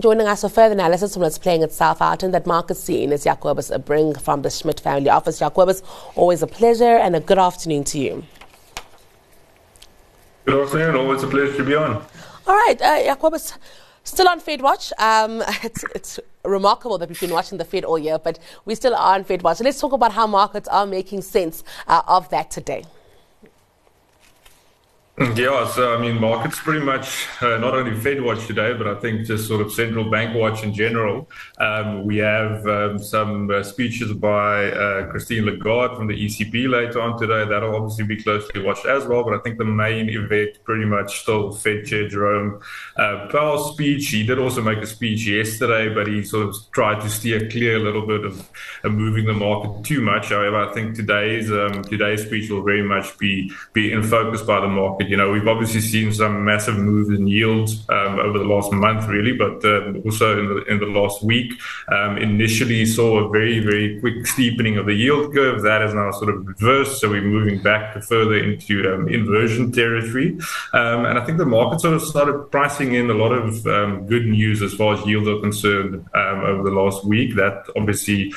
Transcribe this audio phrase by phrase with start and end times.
[0.00, 3.24] Joining us for further analysis on what's playing itself out in that market scene is
[3.24, 5.40] Jacobus Brink from the Schmidt family office.
[5.40, 5.82] Jacobus,
[6.14, 8.24] always a pleasure and a good afternoon to you.
[10.46, 12.02] Good afternoon, always a pleasure to be on.
[12.46, 13.52] All right, uh, Jacobus,
[14.04, 14.90] still on Fed Watch.
[14.96, 18.94] Um, it's, it's remarkable that we've been watching the Fed all year, but we still
[18.94, 19.58] are on Fed Watch.
[19.58, 22.84] So let's talk about how markets are making sense uh, of that today.
[25.20, 28.94] Yeah, so I mean, markets pretty much uh, not only Fed watch today, but I
[28.94, 31.28] think just sort of central bank watch in general.
[31.58, 37.02] Um, we have um, some uh, speeches by uh, Christine Lagarde from the ECB later
[37.02, 37.44] on today.
[37.46, 39.22] That'll obviously be closely watched as well.
[39.22, 42.62] But I think the main event pretty much still Fed Chair Jerome
[42.96, 44.08] uh, Powell's speech.
[44.08, 47.76] He did also make a speech yesterday, but he sort of tried to steer clear
[47.76, 48.48] a little bit of,
[48.84, 50.30] of moving the market too much.
[50.30, 54.60] However, I think today's um, today's speech will very much be be in focus by
[54.60, 58.44] the market you know, we've obviously seen some massive moves in yields um, over the
[58.44, 61.52] last month, really, but uh, also in the in the last week.
[61.88, 65.62] Um, initially, saw a very very quick steepening of the yield curve.
[65.62, 69.72] That is now sort of reversed, so we're moving back to further into um, inversion
[69.72, 70.38] territory.
[70.72, 74.06] Um, and I think the market sort of started pricing in a lot of um,
[74.06, 77.34] good news as far as yields are concerned um, over the last week.
[77.34, 78.32] That obviously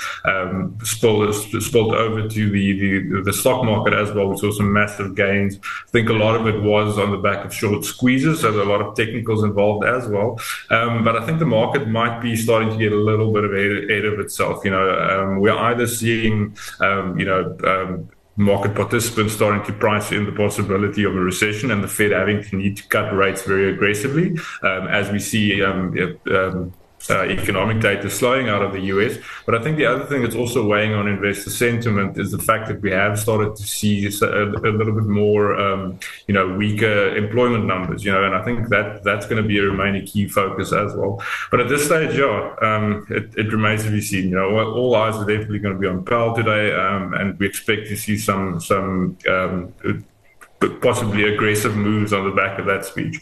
[0.83, 4.29] spilled, spilled over to the, the the stock market as well.
[4.29, 5.59] We saw some massive gains.
[5.87, 8.61] I think a lot of it was on the back of short squeezes, so there
[8.61, 10.39] are a lot of technicals involved as well.
[10.69, 14.05] Um, but I think the market might be starting to get a little bit ahead,
[14.05, 14.63] of itself.
[14.65, 20.11] You know, um, we're either seeing, um, you know, um, market participants starting to price
[20.11, 23.43] in the possibility of a recession and the Fed having to need to cut rates
[23.43, 25.95] very aggressively, um, as we see um,
[26.31, 26.73] um,
[27.09, 29.17] uh, economic data slowing out of the US.
[29.45, 32.67] But I think the other thing that's also weighing on investor sentiment is the fact
[32.67, 37.15] that we have started to see a, a little bit more, um, you know, weaker
[37.15, 40.27] employment numbers, you know, and I think that that's going to be a remaining key
[40.27, 41.21] focus as well.
[41.51, 44.29] But at this stage, yeah, um, it, it, remains to be seen.
[44.29, 47.47] You know, all eyes are definitely going to be on Powell today, um, and we
[47.47, 49.73] expect to see some some um,
[50.81, 53.21] possibly aggressive moves on the back of that speech.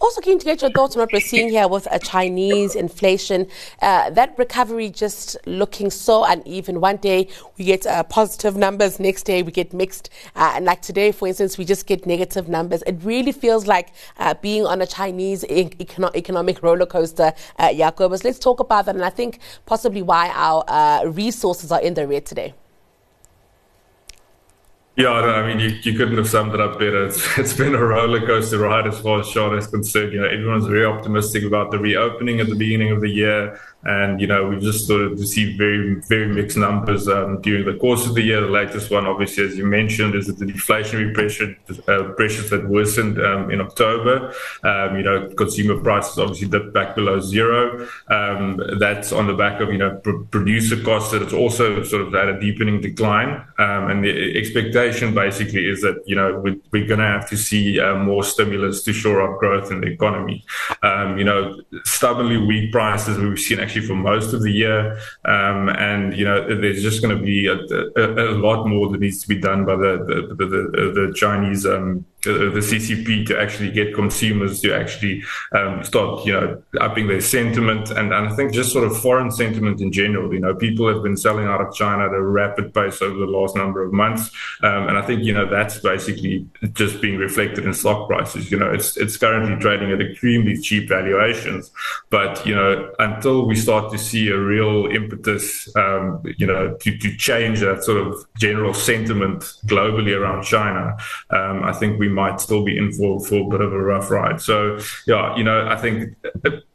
[0.00, 3.46] Also, keen to get your thoughts on what we're seeing here with a Chinese inflation.
[3.82, 6.80] Uh, that recovery just looking so uneven.
[6.80, 7.28] One day
[7.58, 10.08] we get uh, positive numbers, next day we get mixed.
[10.34, 12.82] Uh, and like today, for instance, we just get negative numbers.
[12.86, 17.70] It really feels like uh, being on a Chinese econo- economic roller coaster, uh.
[18.24, 18.94] Let's talk about that.
[18.94, 22.54] And I think possibly why our uh, resources are in the red today.
[25.00, 27.06] Yeah, I mean, you, you couldn't have summed it up better.
[27.06, 30.12] It's, it's been a roller coaster ride as far as China is concerned.
[30.12, 33.58] You know, everyone's very optimistic about the reopening at the beginning of the year.
[33.82, 37.78] And, you know, we've just started to see very, very mixed numbers um, during the
[37.78, 38.42] course of the year.
[38.42, 41.56] The latest one, obviously, as you mentioned, is that the deflationary pressure,
[41.88, 44.34] uh, pressures that worsened um, in October.
[44.64, 47.88] Um, you know, consumer prices obviously dipped back below zero.
[48.08, 52.02] Um, that's on the back of, you know, pr- producer costs that it's also sort
[52.02, 53.46] of at a deepening decline.
[53.58, 57.36] Um, and the expectation basically is that, you know, we, we're going to have to
[57.36, 60.44] see uh, more stimulus to shore up growth in the economy.
[60.82, 64.98] Um, you know, stubbornly weak prices we've seen actually for most of the year.
[65.24, 69.00] Um, and, you know, there's just going to be a, a, a, lot more that
[69.00, 73.40] needs to be done by the, the, the, the, the Chinese um, the, CCP to
[73.40, 75.22] actually get consumers to actually
[75.52, 79.30] um, start, you know, upping their sentiment and, and I think just sort of foreign
[79.30, 80.32] sentiment in general.
[80.32, 83.26] You know, people have been selling out of China at a rapid pace over the
[83.26, 84.30] last number of months,
[84.62, 88.50] um, and I think you know that's basically just being reflected in stock prices.
[88.50, 91.70] You know, it's it's currently trading at extremely cheap valuations,
[92.10, 96.98] but you know, until we start to see a real impetus, um, you know, to
[96.98, 100.96] to change that sort of general sentiment globally around China,
[101.30, 104.10] um, I think we might still be in for, for a bit of a rough
[104.10, 104.40] ride.
[104.40, 106.16] So, yeah, you know, I think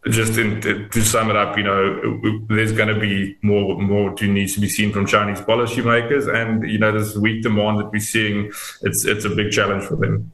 [0.09, 4.27] just in, to sum it up, you know, there's going to be more more to
[4.27, 7.99] needs to be seen from Chinese policymakers, and you know, this weak demand that we're
[7.99, 8.51] seeing,
[8.81, 10.31] it's it's a big challenge for them.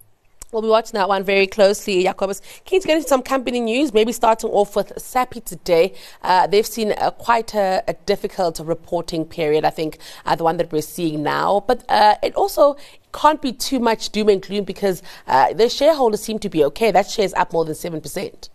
[0.52, 2.42] We'll be watching that one very closely, Jacobus.
[2.66, 5.94] Keen to get into some company news, maybe starting off with Sappi today.
[6.24, 10.58] Uh, they've seen a, quite a, a, difficult reporting period, I think, uh, the one
[10.58, 11.64] that we're seeing now.
[11.66, 12.76] But uh, it also
[13.14, 16.92] can't be too much doom and gloom because uh, the shareholders seem to be okay.
[16.92, 18.50] That share's up more than 7%.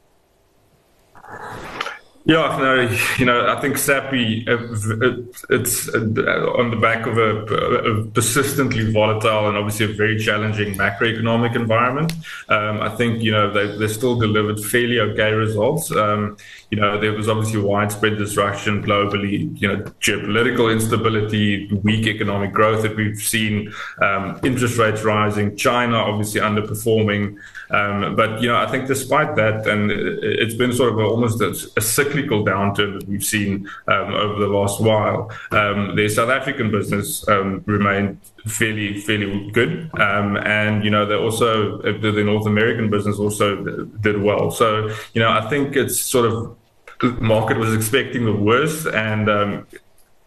[2.29, 8.91] Yeah, no, you know, I think Sappi, it's on the back of a, a, persistently
[8.91, 12.13] volatile and obviously a very challenging macroeconomic environment.
[12.49, 15.93] Um, I think, you know, they, they still delivered fairly okay results.
[15.93, 16.37] Um,
[16.73, 22.83] you know, there was obviously widespread disruption globally, you know, geopolitical instability, weak economic growth
[22.83, 23.73] that we've seen,
[24.03, 27.37] um, interest rates rising, China obviously underperforming.
[27.71, 31.51] Um, but you know, I think despite that, and it's been sort of almost a,
[31.77, 35.31] a, cyclical downturn that we've seen um, over the last while.
[35.51, 41.15] Um, the South African business um, remained fairly fairly good, um, and you know, they
[41.15, 43.63] also the North American business also
[44.01, 44.51] did well.
[44.51, 46.57] So you know, I think it's sort of
[47.01, 49.67] the market was expecting the worst, and um,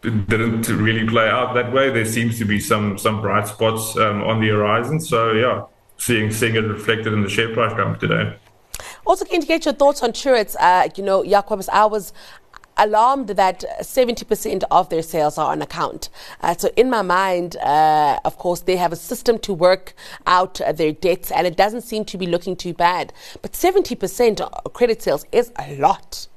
[0.02, 1.90] didn't really play out that way.
[1.90, 5.00] There seems to be some some bright spots um, on the horizon.
[5.00, 5.64] So yeah,
[5.98, 8.36] seeing seeing it reflected in the share price come today.
[9.10, 10.54] Also, keen to get your thoughts on Truworths.
[10.60, 12.12] Uh, you know, Jacobus, I was
[12.76, 16.10] alarmed that 70% of their sales are on account.
[16.42, 19.94] Uh, so, in my mind, uh, of course, they have a system to work
[20.28, 23.12] out uh, their debts, and it doesn't seem to be looking too bad.
[23.42, 26.28] But 70% credit sales is a lot.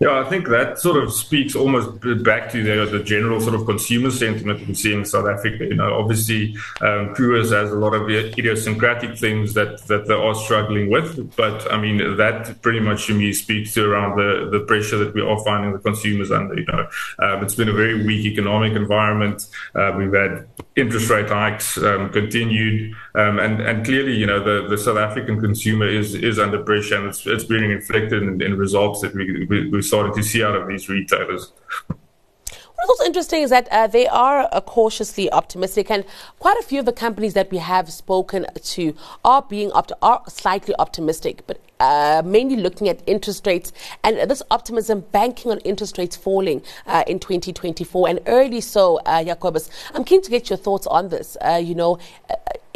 [0.00, 3.66] Yeah, I think that sort of speaks almost back to the, the general sort of
[3.66, 5.64] consumer sentiment we see in South Africa.
[5.64, 10.88] You know, obviously, um, has a lot of idiosyncratic things that, that they are struggling
[10.88, 11.34] with.
[11.34, 15.14] But I mean, that pretty much to me speaks to around the, the pressure that
[15.14, 16.56] we are finding the consumers under.
[16.56, 19.48] You know, um, it's been a very weak economic environment.
[19.74, 20.46] Uh, we've had
[20.76, 25.40] interest rate hikes um, continued, um, and and clearly, you know, the, the South African
[25.40, 29.44] consumer is is under pressure, and it's, it's being reflected in, in results that we,
[29.46, 31.52] we, we starting to see out of these retailers.
[32.78, 36.04] What's also interesting is that uh, they are uh, cautiously optimistic, and
[36.38, 38.94] quite a few of the companies that we have spoken to
[39.24, 43.72] are being opt- are slightly optimistic, but uh, mainly looking at interest rates
[44.04, 49.24] and this optimism banking on interest rates falling uh, in 2024 and early so, uh,
[49.24, 49.70] Jacobus.
[49.94, 51.36] I'm keen to get your thoughts on this.
[51.44, 51.98] Uh, you know,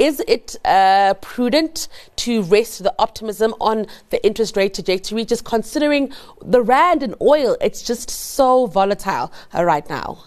[0.02, 6.12] is it uh, prudent to rest the optimism on the interest rate trajectory, just considering
[6.44, 7.56] the rand and oil?
[7.60, 10.24] It's just so volatile uh, right now.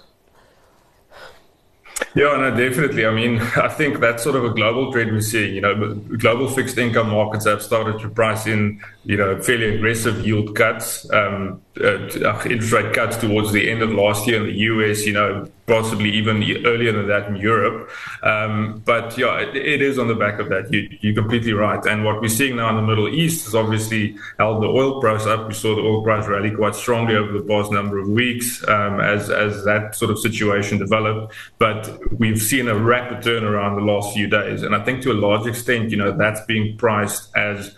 [2.14, 3.06] Yeah, no, definitely.
[3.06, 5.54] I mean, I think that's sort of a global trend we're seeing.
[5.54, 10.26] You know, global fixed income markets have started to price in, you know, fairly aggressive
[10.26, 14.48] yield cuts, um, uh, uh interest rate cuts towards the end of last year in
[14.48, 15.06] the US.
[15.06, 17.90] You know, possibly even earlier than that in Europe.
[18.24, 20.72] Um, but yeah, it, it is on the back of that.
[20.72, 21.84] You, you're completely right.
[21.86, 25.26] And what we're seeing now in the Middle East is obviously held the oil price
[25.26, 25.48] up.
[25.48, 29.00] We saw the oil price rally quite strongly over the past number of weeks um,
[29.00, 31.34] as as that sort of situation developed.
[31.58, 35.14] But we've seen a rapid turnaround the last few days, and I think to a
[35.14, 37.76] large extent, you know, that's being priced as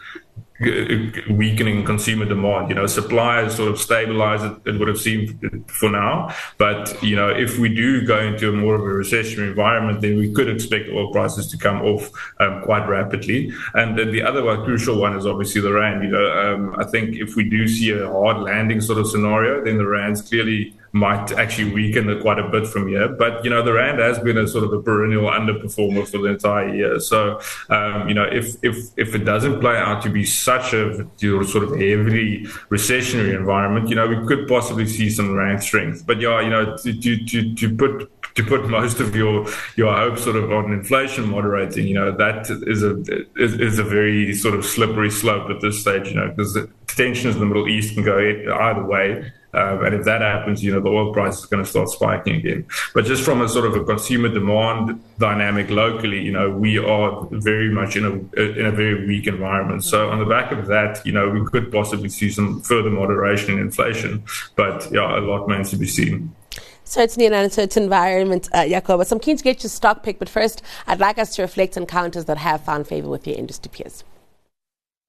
[0.60, 2.70] weakening consumer demand.
[2.70, 6.34] You know, supply is sort of stabilized, it, it, would have seemed for now.
[6.58, 10.18] But, you know, if we do go into a more of a recessionary environment, then
[10.18, 12.10] we could expect oil prices to come off
[12.40, 13.52] um, quite rapidly.
[13.76, 16.04] And then the other one, crucial one is obviously the Rand.
[16.04, 19.64] You know, um, I think if we do see a hard landing sort of scenario,
[19.64, 23.08] then the Rand's clearly might actually weaken quite a bit from here.
[23.08, 26.26] But you know, the rand has been a sort of a perennial underperformer for the
[26.28, 27.00] entire year.
[27.00, 27.40] So
[27.70, 31.64] um, you know, if if if it doesn't play out to be such a sort
[31.64, 36.06] of heavily recessionary environment, you know, we could possibly see some rand strength.
[36.06, 40.24] But yeah, you know, to to to put to put most of your your hopes
[40.24, 43.02] sort of on inflation moderating, you know, that is a
[43.36, 46.70] is, is a very sort of slippery slope at this stage, you know, because the
[46.88, 49.32] tensions in the Middle East can go either way.
[49.58, 52.36] Um, and if that happens, you know, the oil price is going to start spiking
[52.36, 52.66] again.
[52.94, 57.28] But just from a sort of a consumer demand dynamic locally, you know, we are
[57.32, 59.84] very much in a in a very weak environment.
[59.84, 63.56] So on the back of that, you know, we could possibly see some further moderation
[63.56, 64.24] in inflation.
[64.56, 66.36] But yeah, a lot remains to be seen
[66.84, 69.04] certainly in an uncertain environment, uh, Jacob.
[69.06, 71.76] So I'm keen to get your stock pick, but first, I'd like us to reflect
[71.76, 74.06] on counters that have found favor with your industry peers.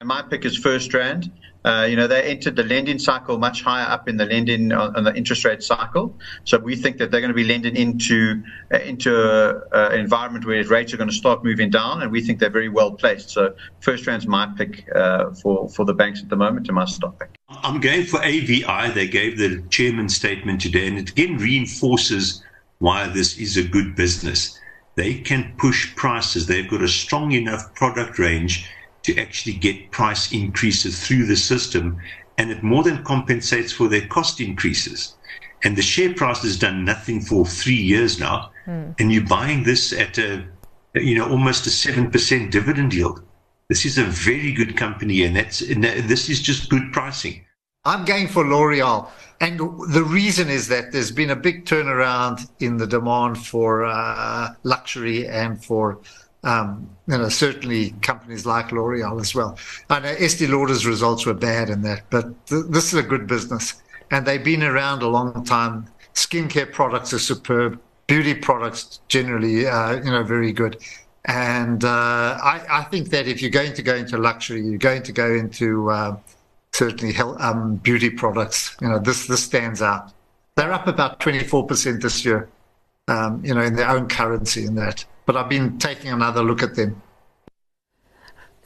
[0.02, 1.30] My pick is First FirstRand.
[1.68, 4.96] Uh, you know, they entered the lending cycle much higher up in the lending on,
[4.96, 6.16] on the interest rate cycle.
[6.44, 9.12] So we think that they're going to be lending into uh, into
[9.72, 12.70] an environment where rates are going to start moving down, and we think they're very
[12.70, 13.28] well placed.
[13.28, 17.18] So FirstRand's my pick uh, for for the banks at the moment, and my stock
[17.18, 17.28] pick.
[17.50, 18.90] I'm going for AVI.
[18.94, 22.42] They gave the chairman statement today, and it again reinforces
[22.78, 24.58] why this is a good business.
[24.94, 26.46] They can push prices.
[26.46, 28.70] They've got a strong enough product range
[29.02, 31.98] to actually get price increases through the system,
[32.36, 35.14] and it more than compensates for their cost increases.
[35.64, 38.94] And the share price has done nothing for three years now, mm.
[38.98, 40.44] and you're buying this at a,
[40.94, 43.22] you know, almost a seven percent dividend yield.
[43.68, 47.44] This is a very good company, and that's and this is just good pricing.
[47.84, 49.08] I'm going for L'Oreal.
[49.40, 54.48] And the reason is that there's been a big turnaround in the demand for uh,
[54.64, 56.00] luxury and for
[56.44, 59.58] um, you know, certainly companies like L'Oreal as well.
[59.90, 63.26] I know Estee Lauder's results were bad in that, but th- this is a good
[63.26, 63.74] business,
[64.10, 65.86] and they've been around a long time.
[66.14, 67.80] Skincare products are superb.
[68.06, 70.78] Beauty products generally, uh, you know, very good.
[71.24, 75.02] And uh, I, I, think that if you're going to go into luxury, you're going
[75.02, 76.16] to go into uh,
[76.72, 78.74] certainly health, um, beauty products.
[78.80, 80.12] You know, this this stands out.
[80.56, 82.48] They're up about 24% this year,
[83.08, 86.62] um, you know, in their own currency in that but I've been taking another look
[86.62, 87.02] at them.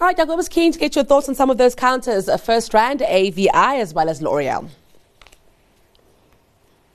[0.00, 2.28] All right, Doug, I was keen to get your thoughts on some of those counters.
[2.28, 4.68] Uh, FirstRand, AVI, as well as L'Oreal.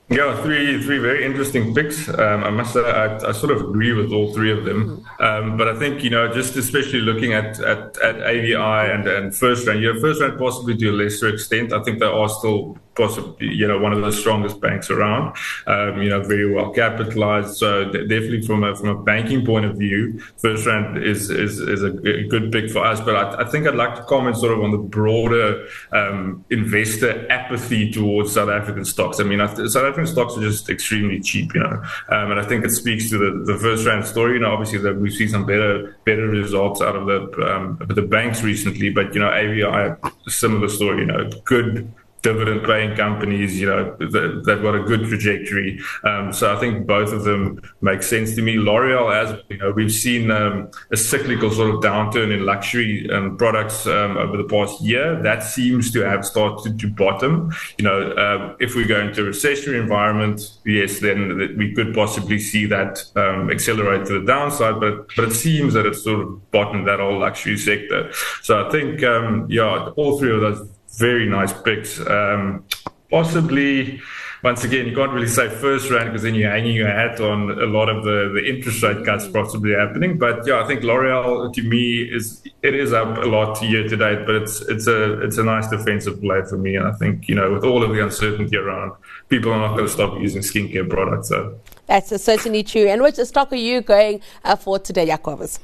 [0.10, 2.08] Yeah, three three very interesting picks.
[2.08, 5.04] Um, I must say, I, I, sort of agree with all three of them.
[5.20, 5.24] Mm-hmm.
[5.24, 8.56] Um, but I think you know, just especially looking at at, at AVI
[8.94, 11.74] and and FirstRand, yeah, FirstRand possibly to a lesser extent.
[11.74, 15.38] I think they are still possibly, you know, one of the strongest banks around.
[15.68, 17.56] Um, you know, very well capitalized.
[17.58, 21.92] So definitely from a from a banking point of view, FirstRand is is is a,
[22.28, 23.00] good pick for us.
[23.00, 27.32] But I, I, think I'd like to comment sort of on the broader um, investor
[27.32, 29.20] apathy towards South African stocks.
[29.20, 32.66] I mean, South African stocks are just extremely cheap, you know, um, and I think
[32.66, 34.34] it speaks to the the FirstRand story.
[34.34, 38.02] You know, obviously that we've seen some better better results out of the um, the
[38.02, 39.96] banks recently, but you know, AVI
[40.28, 41.02] similar story.
[41.02, 45.80] You know, good dividend paying companies, you know, they've got a good trajectory.
[46.04, 48.58] Um, so I think both of them make sense to me.
[48.58, 53.38] L'Oreal, as you know, we've seen um, a cyclical sort of downturn in luxury um,
[53.38, 55.22] products um, over the past year.
[55.22, 57.54] That seems to have started to bottom.
[57.78, 62.40] You know, uh, if we go into a recessionary environment, yes, then we could possibly
[62.40, 64.80] see that um, accelerate to the downside.
[64.80, 68.12] But but it seems that it's sort of bottomed that whole luxury sector.
[68.42, 72.00] So I think, yeah, all three of those very nice picks.
[72.00, 72.66] Um,
[73.10, 74.02] possibly,
[74.44, 77.66] once again, you can't really say FirstRand because then you're hanging your hat on a
[77.66, 80.18] lot of the, the interest rate cuts possibly happening.
[80.18, 83.96] But yeah, I think L'Oreal to me is it is up a lot year to
[83.96, 86.76] date, but it's it's a it's a nice defensive play for me.
[86.76, 88.94] And I think you know with all of the uncertainty around,
[89.30, 91.30] people are not going to stop using skincare products.
[91.30, 92.88] So that's certainly true.
[92.88, 95.60] And which stock are you going uh, for today, Jacobus?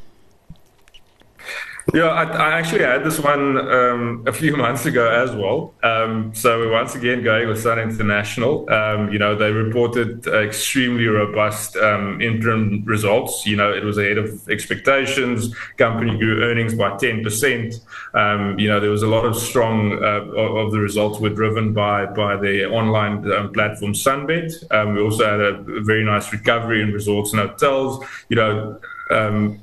[1.91, 5.73] Yeah, I, I, actually had this one um, a few months ago as well.
[5.83, 8.69] Um, so we're once again going with Sun International.
[8.71, 13.45] Um, you know, they reported extremely robust um, interim results.
[13.45, 15.53] You know, it was ahead of expectations.
[15.77, 17.81] Company grew earnings by 10%.
[18.13, 21.73] Um, you know, there was a lot of strong uh, of the results were driven
[21.73, 24.53] by by the online um, platform Sunbet.
[24.93, 28.05] we also had a very nice recovery in resorts and hotels.
[28.29, 28.79] You know,
[29.11, 29.59] um,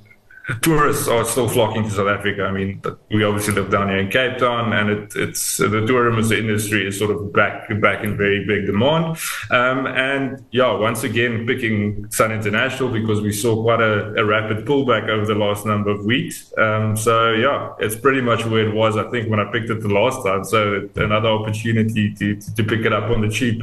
[0.63, 2.45] tourists are still flocking to South Africa.
[2.45, 6.33] I mean, we obviously live down here in Cape Town, and it, it's the tourism
[6.37, 9.19] industry is sort of back back in very big demand.
[9.51, 14.67] Um, and yeah, once again, picking Sun International because we saw quite a, a rapid
[14.67, 16.53] pullback over the last number of weeks.
[16.59, 18.97] Um, so yeah, it's pretty much where it was.
[18.97, 20.45] I think when I picked it the last time.
[20.45, 23.63] So another opportunity to to pick it up on the cheap.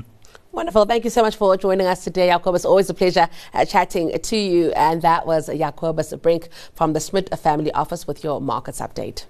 [0.52, 0.86] Wonderful.
[0.86, 2.66] Thank you so much for joining us today, Jacobus.
[2.66, 4.72] Always a pleasure uh, chatting to you.
[4.72, 9.26] And that was Jacobus Brink from the Schmidt Family Office with your markets update.